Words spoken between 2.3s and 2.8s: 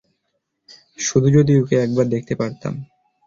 পারতাম।